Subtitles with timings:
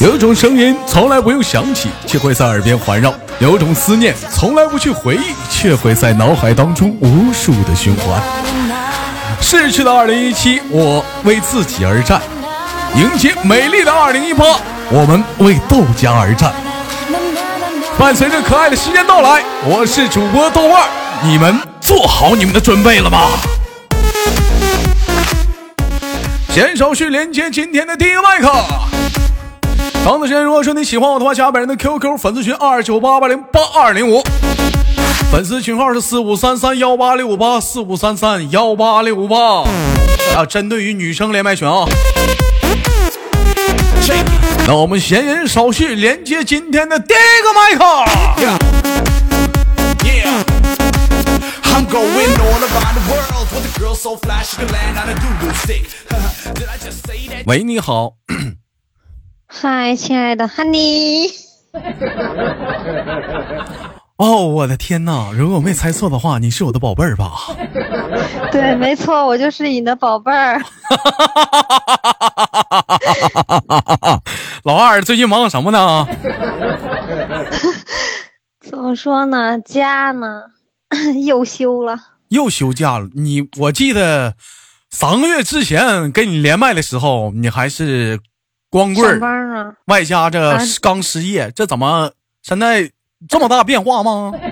[0.00, 8.20] 有种声音从来不用想起，却会在耳边环绕；有种思念从来不去回忆，却会在脑海当中无数的循环。
[9.40, 12.18] 逝去的二零一七，我为自己而战；
[12.96, 14.44] 迎接美丽的二零一八，
[14.92, 16.52] 我们为豆家而战。
[17.96, 20.88] 伴随着可爱的时间到来，我是主播豆瓣，
[21.22, 23.28] 你们做好你们的准备了吗？
[26.48, 28.50] 先手续连接今天的第一个麦克。
[30.02, 34.20] 长子轩，如果说你喜欢我的话，加本人的 QQ 粉丝群二九八八零八二零五，
[35.30, 39.60] 粉丝群号是四五三三幺八六五八四五三三幺八六五八。
[40.36, 41.84] 啊，针对于女生连麦群啊。
[44.70, 47.84] 那我们闲言少叙，连接今天的第一个麦克。
[57.46, 58.12] 喂，你好。
[59.48, 61.32] 嗨，亲爱的 Honey。
[64.20, 65.32] 哦，我的天哪！
[65.32, 67.32] 如果我没猜错的话，你是我的宝贝儿吧？
[68.52, 70.60] 对，没错，我就是你的宝贝儿。
[74.64, 76.06] 老二最近忙什么呢？
[78.60, 79.58] 怎么说呢？
[79.60, 80.42] 家呢？
[81.24, 81.96] 又休了。
[82.28, 83.08] 又休假了。
[83.14, 84.34] 你，我记得
[84.90, 88.20] 三个月之前跟你连麦的时候，你还是
[88.68, 92.12] 光棍儿，外加这刚失业，这怎么
[92.42, 92.90] 现在
[93.28, 94.32] 这么大变化吗？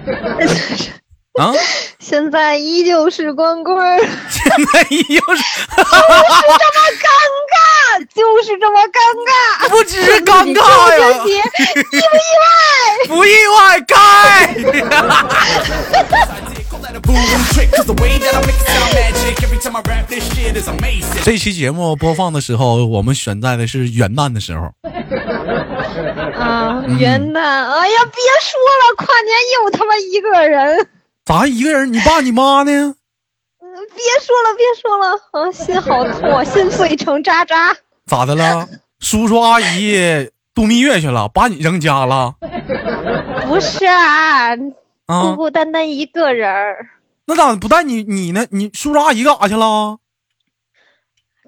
[1.38, 1.54] 啊！
[2.00, 3.96] 现在依旧是光棍儿，
[4.28, 5.40] 现在依旧是，就是
[5.76, 5.84] 这
[6.74, 7.06] 么尴
[7.52, 7.54] 尬，
[8.12, 11.40] 就是这么尴尬，不只是尴尬呀，意
[11.86, 11.98] 不意
[12.42, 12.50] 外？
[13.06, 13.94] 不意外，该。
[21.22, 24.72] 这期节目播放的时候，我们选在的是元旦的时候。
[26.34, 27.40] 啊，元旦！
[27.40, 30.88] 哎呀，别说了，跨年又他妈一个人。
[31.24, 31.92] 咋一个人？
[31.92, 32.94] 你爸你妈呢？
[33.60, 37.76] 嗯，别说了，别说了，啊，心好痛，心碎成渣渣。
[38.06, 38.66] 咋的了？
[39.00, 42.34] 叔叔阿姨度蜜月去了，把你扔家了？
[43.46, 44.56] 不是啊，
[45.06, 46.86] 孤孤单单一个人儿。
[47.26, 48.46] 那咋不带你你呢？
[48.50, 49.98] 你叔叔阿姨干啥去了？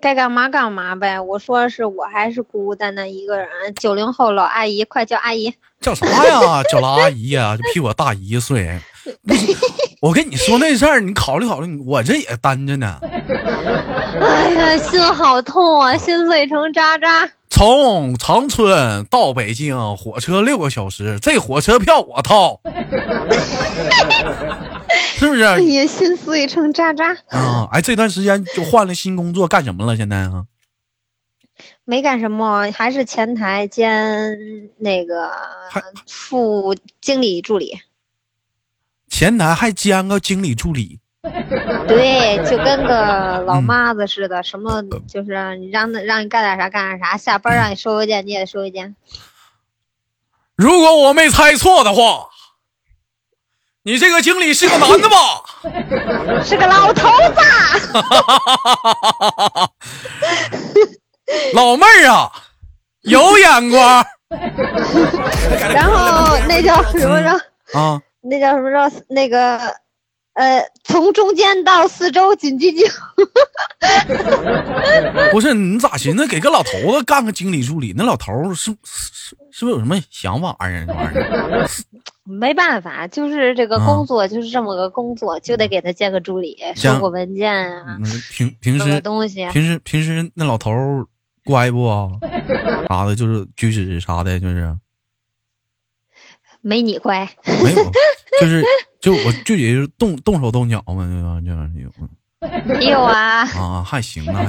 [0.01, 1.21] 该干嘛干嘛呗。
[1.21, 3.49] 我说是我还是孤孤单单一个人。
[3.79, 5.55] 九零后老阿姨，快叫阿姨。
[5.81, 6.63] 叫啥呀？
[6.65, 8.79] 叫老阿姨呀，就比我大一岁。
[10.03, 12.99] 我跟你说那事儿，你考虑考虑，我这也单着呢。
[14.21, 17.29] 哎呀，心好痛啊，心碎成渣渣。
[17.51, 22.61] 从长春到北京，火车六个小时，这火车票我掏。
[25.17, 25.43] 是不是？
[25.43, 27.69] 哎呀，心碎成渣渣啊！
[27.73, 29.95] 哎，这段时间就换了新工作，干什么了？
[29.97, 30.47] 现在啊？
[31.85, 34.39] 没干什么，还是前台兼
[34.79, 35.31] 那个
[36.07, 37.79] 副经理助理。
[39.09, 41.01] 前台还兼个经理助理？
[41.91, 48.95] 对， 就跟个老妈子似的，什么就是你让让你干点啥干点啥，下班让你收邮件你也收邮件。
[50.57, 52.29] 如果我没猜错的话。
[53.83, 55.17] 你这个经理是个男的吧？
[56.45, 57.41] 是个老头子。
[61.55, 62.31] 老妹儿啊，
[63.01, 64.05] 有眼光。
[65.73, 67.31] 然后那叫什么着？
[67.81, 68.93] 啊，那叫什么着？
[69.09, 69.59] 那个
[70.35, 72.87] 呃，从中间到四周紧急救。
[75.33, 77.95] 不是你咋寻思给个老头子干个经理助理？
[77.97, 80.85] 那老头是是是不是有什么想法呀？
[80.87, 81.69] 这玩意儿。
[82.25, 87.99] 没办法，就是这个工作就是这么个工作，就得给他兼个助理，收个文件啊，
[88.31, 90.71] 平平时东西，平时平时那老头
[91.45, 91.89] 乖不？
[92.89, 94.77] 啥的，就是举止啥的，就是
[96.61, 97.29] 没你乖，
[97.65, 97.91] 没有，
[98.41, 98.63] 就是
[99.01, 101.91] 就我就也是动动手动脚嘛，就就
[102.65, 104.45] 没 有啊啊，还行啊，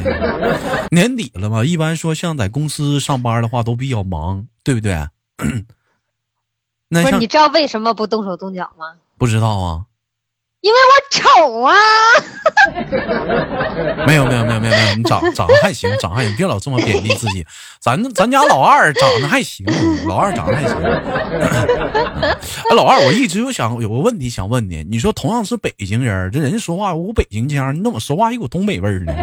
[0.91, 4.95] 年底了嘛，一般说像在公司上班的话都比较忙，对不对？
[6.89, 8.93] 不是你知道为什么不动手动脚吗？
[9.17, 9.85] 不知道啊，
[10.61, 11.75] 因为我丑啊。
[14.05, 17.45] 没有没有没有没有没有，你长长得还行，长得还行，别老这么贬低自己。
[17.79, 19.65] 咱咱家老二长得还行，
[20.07, 20.75] 老二长得还行。
[20.81, 21.65] 哎，
[22.75, 29.13] 老二，我一直有想有个问题想问你，你说同样是北京人，这人家说话有北京腔，你怎么说话一股东北味儿呢？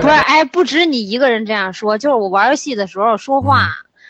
[0.00, 3.68] 不是，哎，不止你一个人这样说，就是我玩游戏的时候说话。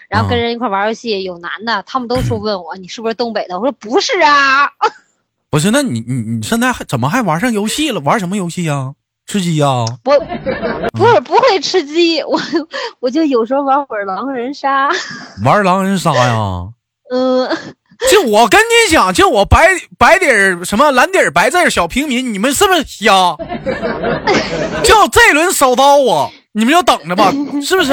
[0.08, 4.70] 然后跟人一块玩游戏，有男的，他们都说问我你是不是东北的，我说不是啊。
[5.50, 8.00] 不是，那你你你现在还怎么还玩上游戏了？
[8.00, 8.92] 玩什么游戏呀？
[9.26, 9.66] 吃鸡呀？
[10.04, 10.18] 我
[10.92, 12.40] 不是不会吃鸡，我
[13.00, 14.88] 我就有时候玩会儿狼人杀。
[15.44, 16.68] 玩狼人杀呀？
[17.12, 17.48] 嗯。
[18.12, 19.66] 就我跟你讲，就我白
[19.98, 23.36] 白底儿什么蓝底儿白字儿小平民，你们是不是瞎？
[24.84, 27.92] 就这轮手刀啊，你们就等着吧，是不是？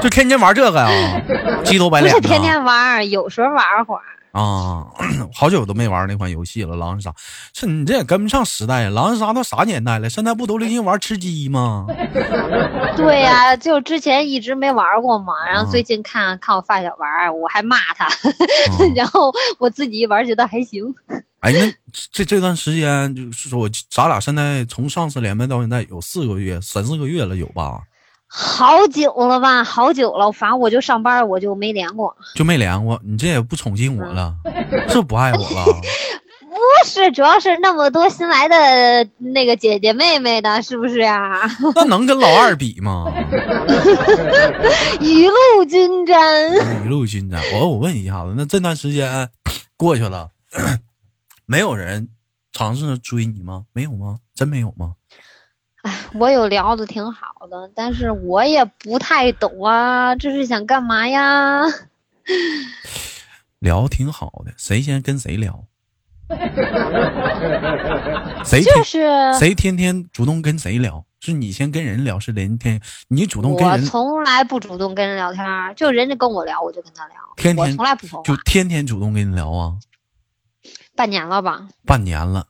[0.00, 1.20] 就天天玩这个呀，
[1.64, 2.14] 鸡头白脸。
[2.14, 4.02] 不是天天玩，有时候玩会儿。
[4.32, 4.86] 啊，
[5.34, 7.12] 好久都没玩那款游戏了，狼人杀。
[7.54, 10.08] 是你这也跟不上时代，狼人杀都啥年代了？
[10.10, 11.86] 现在不都流行玩吃鸡吗？
[12.96, 18.08] 对呀，就之前一直没玩过嘛，然后最近看看我发小玩，我还骂他，
[18.94, 20.84] 然后我自己玩觉得还行。
[21.40, 21.72] 哎，那
[22.12, 27.80] 这这段时间就是说，咱俩现在从上次连麦到现在有四个月、三四个月了，有吧？
[28.28, 33.00] 好久了吧，好久了，反正我就上班，我就没连过，就没连过。
[33.02, 34.34] 你这也不宠幸我了，
[34.88, 35.64] 是不爱我了？
[36.48, 41.40] 不是，主要是那么多新来的那个姐姐妹妹的，是不是呀？
[41.74, 43.06] 那能跟老二比吗？
[45.00, 46.52] 雨露均沾，
[46.84, 47.40] 雨露均沾。
[47.54, 49.30] 我我问一下子，那这段时间
[49.78, 50.30] 过去了，
[51.46, 52.08] 没有人
[52.52, 53.64] 尝试追你吗？
[53.72, 54.18] 没有吗？
[54.34, 54.94] 真没有吗？
[55.88, 61.62] 哎， 我有聊的挺好的，但是我也不太懂啊，这是想干嘛呀？
[63.60, 65.64] 聊挺好的，谁先跟谁聊？
[68.44, 69.08] 谁就是
[69.38, 71.04] 谁天天主动跟谁聊？
[71.20, 73.80] 是你先跟人聊，是人天你主动跟人？
[73.80, 75.44] 我从来不主动跟人聊天，
[75.74, 77.16] 就人家跟我聊，我就跟他聊。
[77.36, 79.74] 天天从来不就天天主动跟你聊啊？
[80.94, 81.66] 半年了吧？
[81.86, 82.46] 半年了，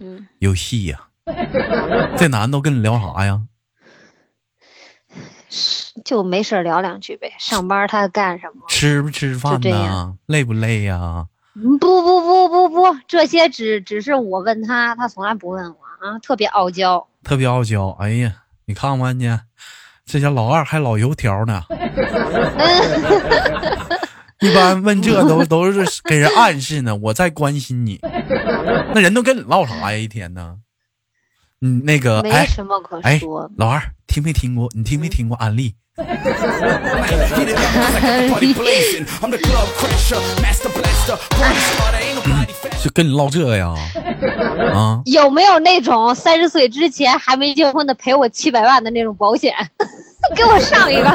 [0.00, 1.04] 嗯，有戏呀。
[2.16, 3.42] 这男的跟你聊啥呀？
[6.04, 7.32] 就没事聊两句呗。
[7.38, 8.62] 上班他干什么？
[8.68, 10.16] 吃不吃饭呢？
[10.26, 11.26] 累不累呀？
[11.54, 15.76] 不不不不不，这些只只是我问他，他从来不问我
[16.06, 17.06] 啊，特别傲娇。
[17.24, 17.88] 特别傲娇。
[17.98, 18.32] 哎呀，
[18.66, 19.38] 你看看去，
[20.04, 21.62] 这家老二还老油条呢。
[24.40, 27.98] 一般问这都都是给人暗示呢，我在关心你。
[28.94, 29.96] 那人都跟你唠啥呀？
[29.96, 30.58] 一天呢？
[31.62, 33.50] 嗯，那个，没什么可说。
[33.56, 34.68] 老二，听没听过？
[34.74, 35.74] 你听没听过安利？
[42.82, 43.74] 就跟你唠这个呀？
[44.74, 45.00] 啊？
[45.06, 49.54] 有没有那种三十岁之前还没结婚的赔我七百万的那种保险？
[50.36, 51.08] 给我上一个。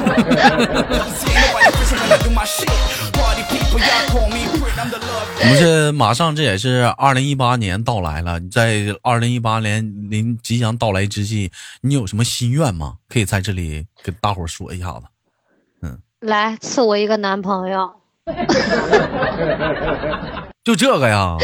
[4.73, 8.39] 我们这马上，这也是二零一八年到来了。
[8.49, 11.51] 在二零一八年临即将到来之际，
[11.81, 12.95] 你有什么心愿吗？
[13.09, 15.01] 可以在这里跟大伙说一下子。
[15.81, 17.91] 嗯，来赐我一个男朋友。
[20.63, 21.35] 就这个呀？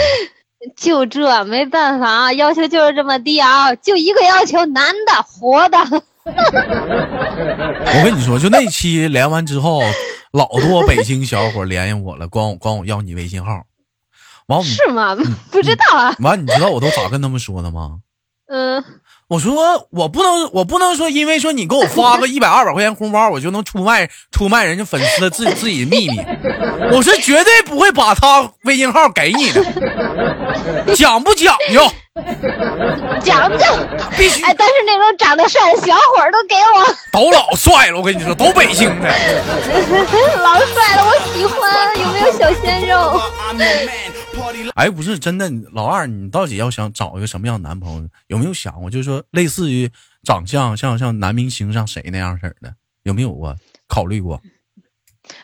[0.75, 5.77] 就这，没办法啊，要求就是这么低啊，就一个要求，男的，活的。
[6.27, 9.81] 我跟你说，就那期连完之后，
[10.38, 13.63] 老多北京小伙联系我了，管我管我要你微信号。
[14.45, 15.16] 完是吗？
[15.50, 16.16] 不知道啊。
[16.19, 17.98] 完，你知道我都咋跟他们说的吗？
[18.48, 18.84] 嗯。
[19.30, 26.18] 我说我不能，我不能说，因为说你给我发个一百二百块钱红包，我就能出卖出卖人家粉丝的自自己的秘密。
[26.94, 31.81] 我是绝对不会把他微信号给你的，讲不讲究？
[33.24, 33.66] 讲究，
[34.18, 34.44] 必须。
[34.44, 37.97] 哎，但是那种长得帅的小伙都给我， 都老帅了。
[37.97, 39.07] 我跟你说，都北京的，
[40.40, 41.97] 老帅了，我喜欢。
[42.00, 43.21] 有没有小鲜肉？
[44.76, 48.09] 哎，不是真的，老二，你到底要想找一个什么样的男朋友？
[48.28, 49.90] 有没有想过，就是说类似于
[50.24, 52.74] 长相，像像男明星，像谁那样式的？
[53.04, 53.56] 有没有过
[53.88, 54.40] 考虑过？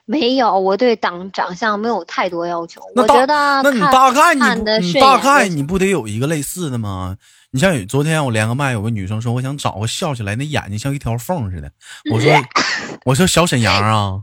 [0.05, 2.81] 没有，我对长长相没有太多要求。
[2.95, 4.41] 我觉得，那你大概你
[4.87, 7.15] 你大概你不得有一个类似的吗？
[7.51, 11.69] 你像昨天我连个麦，有个女生说，我想找个笑起来那眼睛像一条缝似的。
[12.11, 12.31] 我说，
[13.05, 14.19] 我说小沈阳啊，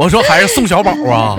[0.00, 1.36] 我说还是宋小宝啊。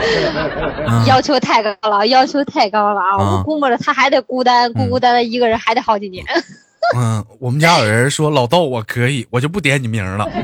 [1.06, 3.16] 要求太高了，要求太高了啊！
[3.18, 6.24] 我估摸着他还得孤单，孤孤单单一个人还得好几年。
[6.96, 10.26] 嗯，我们家有人说老豆我可以，我就不点你名了。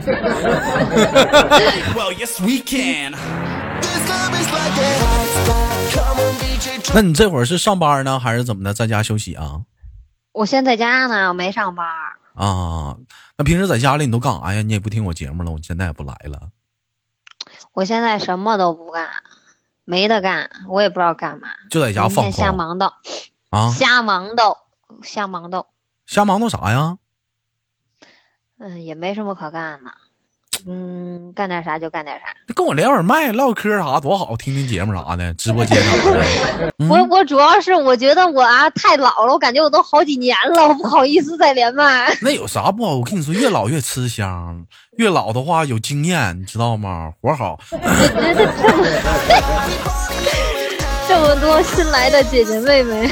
[6.95, 9.63] 那你这会儿是上班呢，还是怎么的，在家休息啊？
[10.33, 11.87] 我现在家呢，我没上班。
[12.35, 12.97] 啊，
[13.37, 14.63] 那平时在家里你都干啥呀？
[14.63, 16.51] 你也不听我节目了，我现在也不来了。
[17.73, 19.09] 我现在什么都不干，
[19.85, 22.93] 没得干，我也不知道干嘛，就在家放空，瞎忙叨
[23.51, 24.59] 啊，瞎忙叨，
[25.03, 25.67] 瞎忙叨，
[26.07, 26.97] 瞎忙叨啥呀？
[28.61, 29.91] 嗯，也没什么可干的。
[30.67, 32.27] 嗯，干点啥就干点啥。
[32.55, 35.97] 跟我连会儿麦，唠嗑啥多好，听听节目啥的，直播间啥
[36.57, 36.73] 的。
[36.89, 42.17] 我我主要是我觉得我啊太老了，我感觉我都好几年了，我不好意思再连麦。
[42.23, 42.95] 那有啥不好？
[42.97, 44.65] 我跟你说，越老越吃香，
[44.97, 47.13] 越老的话有经验，你知道吗？
[47.21, 47.59] 活好。
[51.07, 53.11] 这么多新来的姐姐妹妹，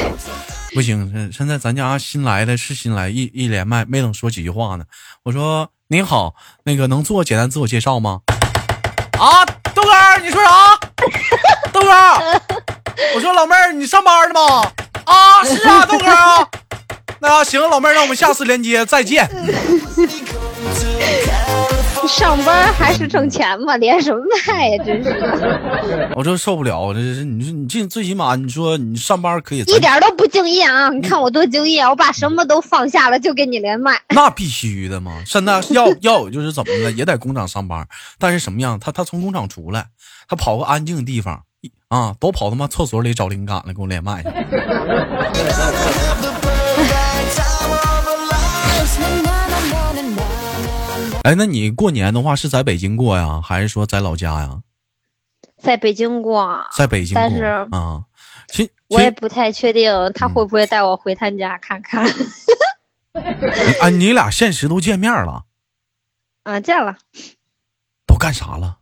[0.75, 4.85] 不行，现在咱家新来的是新来，一一连麦没等说几句话呢。
[5.25, 8.21] 我说您好，那个能做简单自我介绍吗？
[9.19, 9.91] 啊，豆哥，
[10.23, 10.79] 你说啥？
[11.73, 11.89] 豆哥，
[13.15, 14.73] 我说老妹儿，你上班呢吗？
[15.05, 16.49] 啊，是啊，豆哥啊。
[17.21, 19.29] 那行，老妹儿，让我们下次连接再见。
[22.07, 24.85] 上班还是挣钱嘛，连什么麦呀？
[24.85, 30.89] 真是， 我这受不了，这是你说你这最起码你说你上班可以，一点都不敬业啊！
[30.91, 33.99] 你看我多敬业，我把什么都放下了，就给你连麦。
[34.15, 37.87] 那必须的嘛，现在 要要有就是怎么的，也在工厂上班，
[38.19, 38.79] 但是什么样？
[38.79, 39.87] 他他从工厂出来，
[40.29, 41.43] 他跑个安静的地方
[41.89, 44.23] 啊，都跑他妈厕所里找灵感了，给我连麦
[51.23, 54.61] 哎，那你过年的话是在北京过呀，还是说在老家呀？
[55.63, 57.23] 在北京过，在北京过。
[57.23, 58.03] 但是啊，
[58.49, 62.05] 其我也不太确定他会不会带我回他家看看。
[63.81, 65.45] 啊，你俩现实都见面了？
[66.43, 66.97] 啊，见了。
[68.05, 68.79] 都干啥了？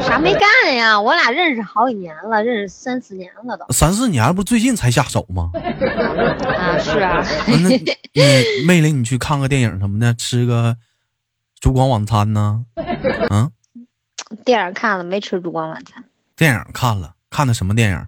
[0.00, 1.00] 啥没干呀？
[1.00, 3.66] 我俩认识好几年了，认识三四年了都。
[3.72, 5.50] 三四年不最近才下手吗？
[5.54, 7.26] 啊，是啊。
[7.48, 10.76] 那妹领 你去看个电影什么的，吃个。
[11.62, 12.64] 烛光晚餐呢？
[13.30, 13.52] 嗯，
[14.44, 15.20] 电影看了没？
[15.20, 16.02] 吃烛光晚餐。
[16.36, 18.06] 电影看了，看的什么电影？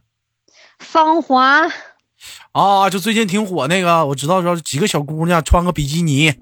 [0.81, 1.63] 芳华。
[2.51, 6.33] 啊，就最近挺火那个，我知道，知道几个小姑娘穿个比基尼。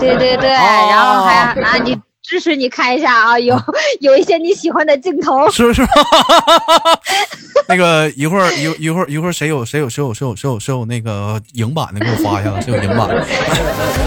[0.00, 1.96] 对对对，然后还啊你。
[2.22, 3.60] 支持你看一下啊，有
[4.00, 5.82] 有一些你喜欢的镜头，是 不是？
[7.68, 13.08] 那个一会儿一一会儿一会儿谁有谁有谁有谁有谁有谁有那个影版的给我发一下，谁有影版？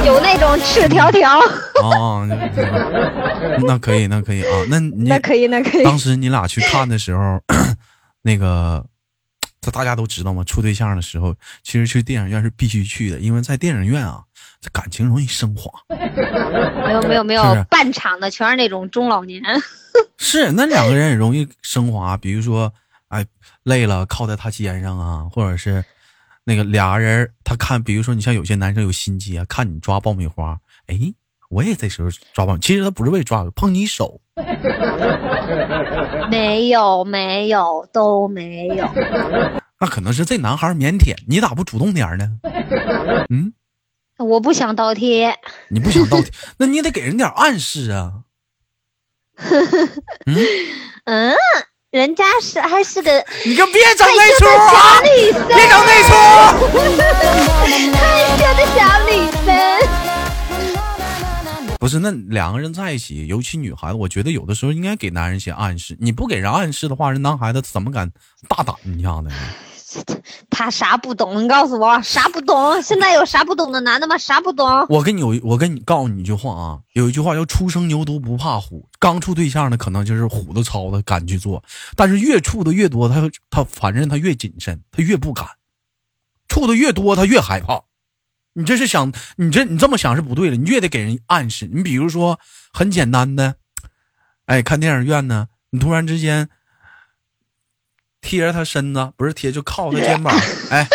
[0.06, 1.40] 有那种赤条条
[1.84, 2.26] 啊，
[3.66, 5.84] 那可以那可以啊，那你那可以那可以。
[5.84, 7.40] 当时你俩去看的时候，
[8.24, 8.86] 那个
[9.62, 10.44] 这大家都知道吗？
[10.44, 14.22] 处对象的时候，其实去电影院是必须去的，因为在电影院啊。
[14.72, 19.42] 感情容易升华，没有没有没有，半场的全是那种中老年。
[20.18, 22.74] 是那两个人也容易升华，比如说，
[23.10, 23.26] 哎，
[23.64, 25.84] 累了靠在他肩上啊，或者是
[26.44, 30.58] 那个俩人他看，比如说你像有些男生有心机啊，看你抓爆米花，
[30.88, 30.98] 哎，
[31.50, 34.20] 我也这时候抓爆，其实他不是为抓，碰你手。
[36.30, 38.86] 没有没有都没有，
[39.80, 42.30] 那可能是这男孩腼腆，你咋不主动点呢？
[43.30, 43.54] 嗯。
[44.18, 45.38] 我不想倒贴，
[45.70, 48.14] 你不想倒贴，那你得给人点暗示啊。
[50.26, 50.38] 嗯
[51.06, 51.36] 嗯，
[51.92, 55.02] 人家是还是个，你就别整那出啊！
[55.02, 55.32] 别
[55.68, 56.14] 整那出。
[57.94, 58.00] 害
[58.38, 58.80] 羞的小
[59.10, 59.12] 女
[59.46, 59.48] 生。
[61.78, 65.98] 不是，那两个人在一起，尤其女孩子，我觉得有的时候应该给男人些暗示。
[66.00, 68.10] 你不给人暗示的话，人男孩子怎么敢
[68.48, 69.30] 大胆一下呢？
[70.50, 71.44] 他啥不懂？
[71.44, 72.82] 你告诉我啥不懂？
[72.84, 74.18] 现在有啥不懂的男的吗？
[74.18, 74.86] 啥不懂？
[74.90, 78.88] 我跟你有，我跟你告诉你一句话啊，有一句话叫“初生牛犊不怕虎”。
[79.00, 81.64] 刚处对象的可能就是虎子操的敢去做，
[81.96, 85.46] 但是越处的越多，他他反正他越谨慎，他越不敢。
[86.48, 87.82] 处的越多，他越害怕。
[88.54, 91.70] 你这是想，你这你这么想是不对的，你越得给人暗示。
[91.72, 92.40] 你比如说
[92.72, 93.56] 很简单的，
[94.46, 96.50] 哎，看电影院呢，你突然之间。
[98.26, 100.36] 贴着他身子，不是贴就靠他肩膀，
[100.72, 100.88] 哎，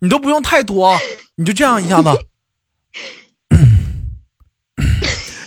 [0.00, 0.98] 你都不用太多，
[1.36, 2.08] 你就这样一下子，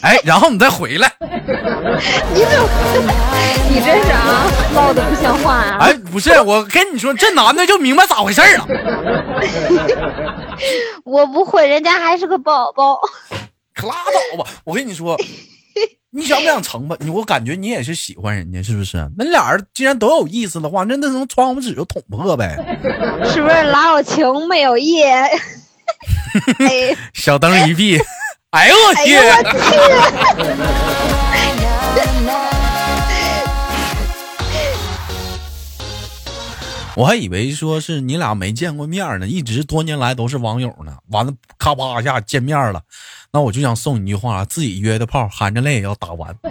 [0.01, 1.11] 哎，然后你再回来。
[1.19, 2.61] 你怎
[3.03, 3.13] 么？
[3.69, 4.45] 你这是啊，
[4.75, 5.77] 唠的不像话啊！
[5.81, 8.67] 哎，不是，我跟你说，这男的就明白咋回事了。
[11.03, 12.99] 我不会，人家还是个宝宝。
[13.73, 14.49] 可拉倒吧！
[14.65, 15.17] 我跟你说。
[16.13, 16.97] 你想不想成吧？
[16.99, 19.09] 你我感觉你也是喜欢人家，是不是？
[19.17, 22.57] 那俩人既然都有意思的话，那那从窗户纸就捅破呗。
[23.33, 25.01] 是不是老有情没有义？
[27.13, 27.97] 小灯一闭，
[28.49, 29.15] 哎呦我去！
[36.93, 40.97] 我还以为说是你俩没见过面呢，一直多年来都是网友呢。
[41.11, 42.81] 完了，咔吧一下见面了。
[43.33, 46.35] 那我就想送你一句话：自己约的炮，含着泪也要打完。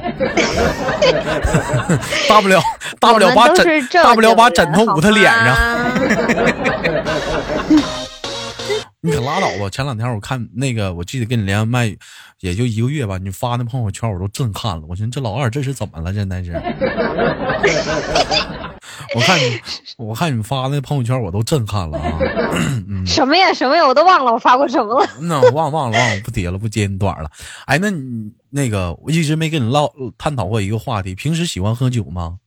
[2.27, 2.59] 大不了，
[2.99, 5.55] 大不了把枕，大不了把枕头捂他脸上。
[9.03, 9.69] 你可拉倒吧！
[9.71, 11.95] 前两天我看那个，我记得跟你连麦
[12.41, 14.83] 也就一个月吧，你发那朋友圈我都震撼了。
[14.89, 16.13] 我寻思这老二这是怎么了？
[16.15, 16.53] 真的是。
[19.15, 19.61] 我看你，
[19.97, 22.19] 我看你发那朋友圈我都震撼了啊！
[23.07, 25.09] 什么呀什么呀，我都忘了我发过什么了。
[25.23, 27.31] 那忘忘了忘了，不提了，不接你短了。
[27.67, 32.39] 哎，那你那个我一直没跟你唠探讨过一个话题，平时喜欢喝酒吗？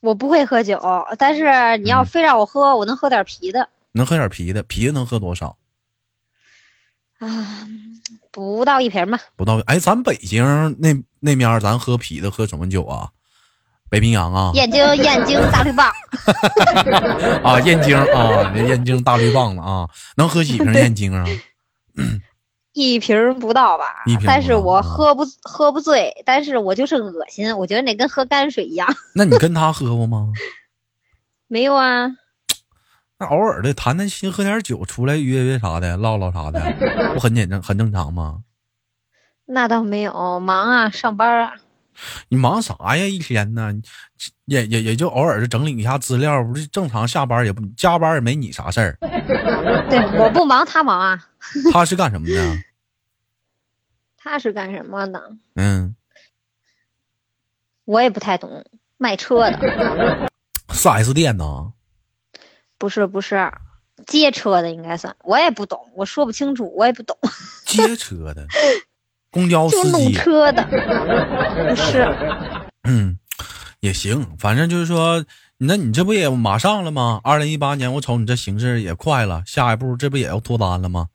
[0.00, 0.80] 我不会喝酒，
[1.18, 3.68] 但是你要非让我喝，我能喝点啤的。
[3.92, 5.56] 能喝点啤的，啤的能喝多少？
[7.18, 7.68] 啊，
[8.32, 9.20] 不到一瓶吧。
[9.36, 10.44] 不到，哎，咱北京
[10.80, 13.10] 那那面咱喝啤的喝什么酒啊？
[13.92, 14.50] 北冰洋啊？
[14.54, 15.92] 燕京燕京大绿棒。
[17.44, 21.26] 啊，燕京啊，燕京大绿棒子啊，能喝几瓶燕京啊？
[22.72, 23.84] 一瓶不到吧？
[24.06, 24.24] 一瓶。
[24.26, 28.88] 但是我喝不喝不醉，但是我就是恶心，我觉得那跟喝泔水一样。
[29.14, 30.32] 那你跟他喝过吗？
[31.46, 32.06] 没有啊。
[33.18, 36.62] 那偶尔的谈谈心，喝点酒，出来约约啥的，唠唠啥的，
[37.12, 38.38] 不很简正很正常吗？
[39.44, 41.52] 那倒没有，忙啊，上班啊。
[42.28, 43.04] 你忙啥呀？
[43.04, 43.72] 一天呢，
[44.46, 48.96] 也也也就偶尔整理一下资料，不是正常下班也不加班也没你啥事儿。
[49.90, 51.28] 对，我不忙，他忙啊。
[51.72, 52.56] 他是干什么的？
[54.16, 55.36] 他是干什么的？
[55.56, 55.96] 嗯，
[57.84, 58.64] 我也不太懂，
[58.96, 60.30] 卖车的。
[60.72, 61.72] 四 S 店呢？
[62.78, 63.52] 不是不是，
[64.06, 67.16] 接车的应该算，我也不懂，我说不清楚，我也不懂。
[67.66, 68.46] 接车的，
[69.32, 69.90] 公交司机。
[69.90, 72.06] 弄车的，不 是。
[72.84, 73.18] 嗯，
[73.80, 75.24] 也行，反正就是说，
[75.58, 77.20] 那你这不也马上了吗？
[77.24, 81.06] 二零一八年，我瞅你这形势也快了，下一步这不也要脱单了吗？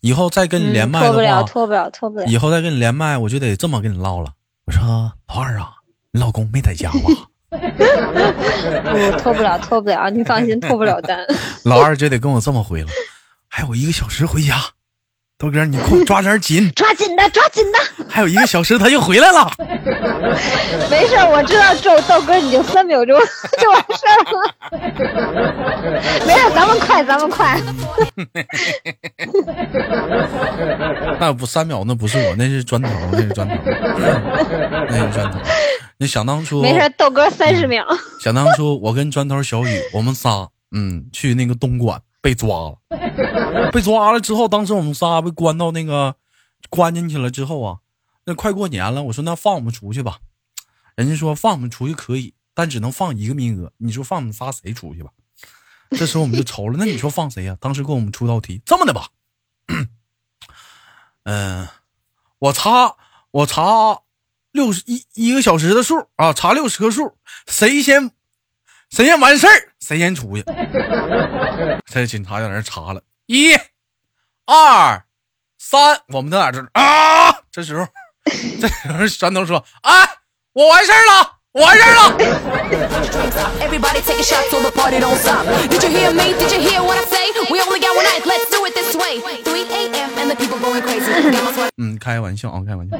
[0.00, 2.26] 以后再跟你连麦的话，脱不了，脱不了，脱不了。
[2.26, 4.32] 以后再跟你连麦，我就得这么跟你唠了。
[4.66, 4.82] 我说
[5.28, 5.70] 老二啊，
[6.12, 7.00] 你老公没在家吧？
[7.54, 11.18] 不脱不了，脱不了，你放心，脱不了单。
[11.64, 12.88] 老二就得跟我这么回了，
[13.48, 14.56] 还有一个小时回家，
[15.36, 17.78] 豆哥你给我抓点紧， 抓紧的，抓紧的。
[18.08, 19.50] 还有一个小时他就回来了。
[20.88, 23.18] 没事，我知道，豆豆哥你就三秒钟
[23.60, 24.54] 就完事儿了。
[26.24, 27.60] 没事，咱们快，咱们快。
[31.18, 33.54] 那不三秒，那不是我，那是砖头，那是砖头，
[34.88, 35.38] 那是砖头。
[35.98, 37.84] 你想当初没事，豆哥三十秒。
[38.20, 42.78] 想当初我跟砖头小雨，我们仨嗯去那个东莞被抓了，
[43.70, 46.16] 被抓了之后，当时我们仨被关到那个
[46.70, 47.80] 关进去了之后啊，
[48.24, 50.20] 那快过年了，我说那放我们出去吧，
[50.96, 53.70] 人家说放我们出去可以，但只能放一个名额。
[53.76, 55.10] 你说放我们仨谁出去吧？
[55.90, 57.58] 这时候我们就愁了，那你说放谁呀？
[57.60, 59.08] 当时给我们出道题，这么的吧，
[61.24, 61.68] 嗯，
[62.38, 62.96] 我查
[63.32, 64.00] 我查。
[64.54, 68.12] 六十一一个小时的数啊，查六十个数，谁先
[68.94, 70.44] 谁先完事儿，谁先出去。
[71.90, 73.52] 这警察在那查了，一、
[74.46, 75.02] 二、
[75.58, 77.32] 三，我们在哪这啊？
[77.50, 77.84] 这时候，
[78.60, 80.08] 这时候山头说：“哎，
[80.52, 82.16] 我完事儿了，我完事儿了。”
[91.78, 92.96] 嗯，开玩笑啊，开玩笑。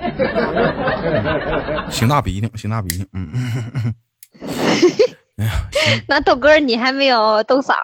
[1.88, 3.06] 行大鼻涕，行大鼻涕。
[3.12, 3.94] 嗯。
[5.36, 5.68] 哎呀，
[6.08, 7.74] 那豆哥你还没有豆嫂。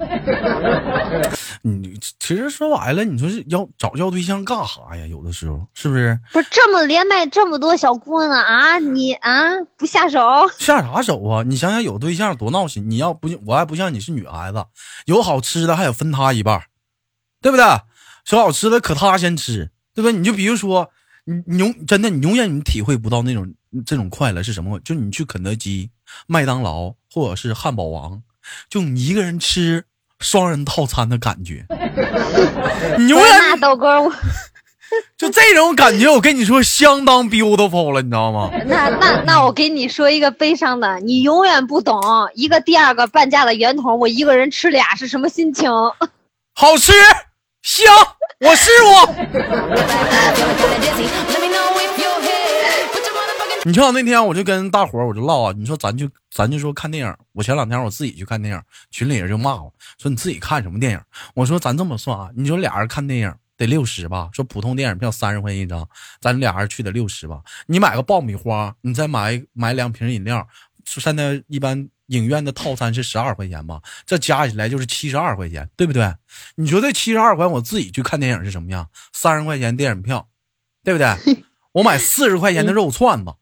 [1.62, 5.06] 你其实说白了，你说是要找要对象干啥呀？
[5.06, 6.18] 有的时候是不是？
[6.32, 10.18] 不是这么连麦这么多小姑娘啊，你啊不下手？
[10.58, 11.42] 下啥手啊？
[11.42, 12.88] 你想想有对象多闹心！
[12.90, 14.64] 你要不我还不像你是女孩子，
[15.04, 16.62] 有好吃的还得分他一半，
[17.42, 17.64] 对不对？
[18.24, 20.12] 说好吃的可他先吃，对不对？
[20.12, 20.88] 你就比如说，
[21.26, 23.52] 你你永真的你永远你体会不到那种
[23.86, 24.78] 这种快乐是什么？
[24.80, 25.90] 就你去肯德基、
[26.26, 28.22] 麦当劳或者是汉堡王，
[28.68, 29.84] 就你一个人吃。
[30.20, 31.64] 双人套餐的感觉，
[32.98, 34.12] 你永远豆哥，我
[35.16, 38.50] 就这种感觉，我跟你说相当 beautiful 了，你知道吗？
[38.66, 42.02] 那那那我给你说一个悲伤的，你永远不懂
[42.34, 45.70] 一个第二个半价的圆筒，我一个人吃俩是什么心情？
[46.52, 46.92] 好吃，
[47.62, 47.86] 香，
[48.40, 49.14] 我试过。
[53.66, 61.00] 你像那天我就跟大伙儿我就唠啊，你说咱就咱就说看电影，我前两天我自己去看电影，群里人就骂我说你自己看什么电影？
[61.34, 64.30] 我说咱这么算啊，你说俩人看电影得六十吧？
[64.32, 65.86] 说普通电影票三十块钱一张，
[66.22, 67.42] 咱俩人去得六十吧？
[67.66, 70.48] 你买个爆米花，你再买买两瓶饮料，
[70.86, 73.82] 现在一般影院的套餐是十二块钱吧？
[74.06, 76.14] 这加起来就是七十二块钱，对不对？
[76.54, 78.88] 你说这七十二块我自己去看电影是什么样？
[79.12, 80.30] 三十块钱电影票，
[80.82, 81.14] 对不对？
[81.72, 83.34] 我买四十块钱的肉串子。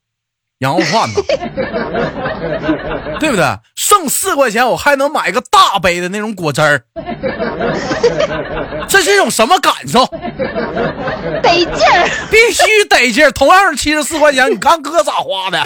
[0.59, 1.15] 羊肉串呢，
[3.21, 3.45] 对不对？
[3.77, 6.83] 剩四块钱，我还能买个大杯的那种果汁儿，
[8.89, 10.05] 这是一种什么感受？
[11.43, 13.31] 得劲儿，必须得劲儿。
[13.31, 15.63] 同样是七十四块钱，你看哥咋花的？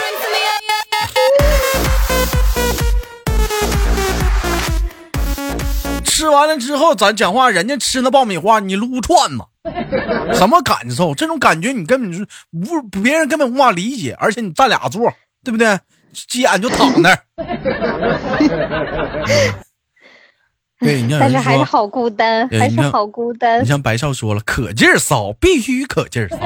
[6.05, 9.45] 吃完了之后，咱讲话，人家吃那爆米花，你撸串呢，
[10.33, 11.13] 什么感受？
[11.15, 14.15] 这种感觉你根本就无，别人根本无法理解。
[14.19, 15.79] 而且你占俩座，对不对？
[16.13, 17.19] 急眼就躺那儿。
[20.79, 23.63] 对，你但是还是好孤单，还是好孤单。
[23.63, 26.37] 你像白少说了，可劲儿骚，必须可劲儿骚。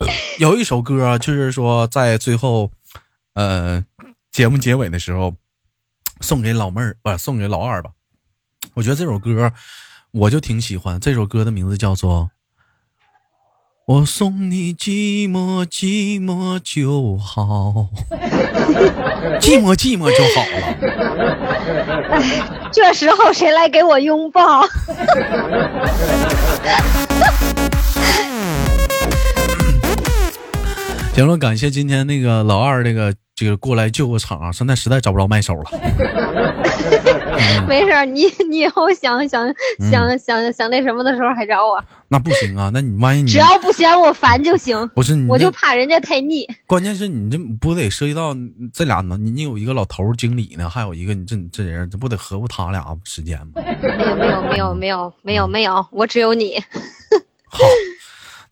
[0.38, 2.70] 有一首歌，就是说在最后，
[3.34, 3.82] 呃，
[4.30, 5.34] 节目结尾的时候。
[6.22, 7.92] 送给老妹儿，不送给老二吧。
[8.74, 9.50] 我觉得这首歌，
[10.12, 10.98] 我就挺喜欢。
[10.98, 12.30] 这首歌的名字叫做
[13.86, 17.88] 《我送你寂寞寂寞就好》，
[19.40, 20.56] 寂寞寂寞就好了。
[22.10, 22.42] 哎，
[22.72, 24.62] 这时候谁来给我拥抱？
[31.14, 33.14] 行了，感谢今天那个老二那个。
[33.40, 34.52] 这个过来救个场啊！
[34.52, 35.70] 现在实在找不着麦手了。
[37.68, 39.46] 没事，你你以后想想
[39.90, 41.82] 想想想那什么的时候还找我。
[42.08, 42.70] 那不行啊！
[42.74, 44.88] 那你万一你只要不嫌我烦就行。
[44.88, 46.44] 不是，我就怕人家太腻。
[46.66, 48.34] 关键是你这不得涉及到
[48.72, 49.16] 这俩呢？
[49.16, 53.62] 你你有一个老头经理呢，还有一个你这这人，这不得合乎他俩时间吗？
[53.80, 56.58] 没有没有没有没有没有没有，我只有你。
[57.46, 57.58] 好，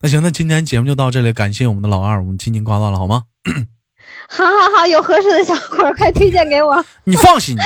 [0.01, 3.23] 那行，那今天节目就到这里，感谢我们的老二，我们轻轻挂断了，好吗？
[4.29, 6.85] 好好好，有合适的小伙快推荐给我。
[7.03, 7.57] 你放心，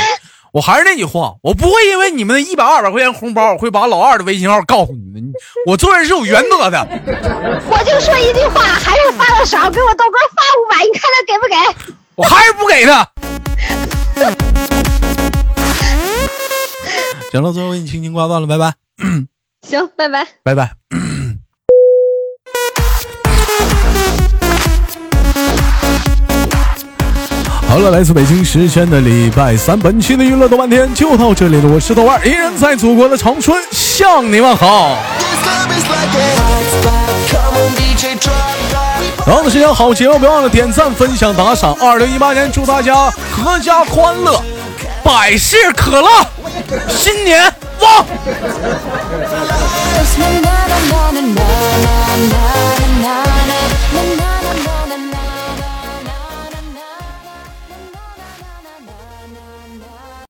[0.53, 5.33] 我还是那句话，我不会因为你们的一百二百块钱红包，我会把老二的微信号告诉你们。
[5.65, 6.79] 我做人是有原则的。
[7.67, 11.55] 我就说一句话，还是发的少，给我豆哥发五百，你看他给不给？
[12.13, 13.03] 我还是不给他。
[17.31, 18.75] 行了，最后给你轻轻挂断了，拜拜。
[19.67, 20.73] 行，拜拜，拜拜。
[27.73, 31.67] 好了，来自北京时间的礼拜三，本期的娱乐豆半天就到这里了。
[31.67, 34.95] 我是豆瓣，依然在祖国的长春向你问好。
[39.25, 41.75] 然后的时间好节目，别忘了点赞、分享、打赏。
[41.81, 43.11] 二零一八年，祝大家
[43.43, 44.39] 阖家欢乐，
[45.03, 46.07] 百事可乐，
[46.89, 47.43] 新年
[47.79, 48.05] 旺。